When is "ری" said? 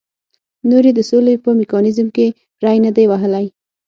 2.63-2.77